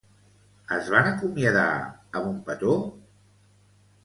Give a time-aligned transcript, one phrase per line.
[0.77, 2.73] Es van acomiadar amb un petó?